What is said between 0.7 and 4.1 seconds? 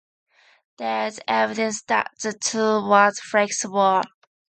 There is evidence that the tube was flexible.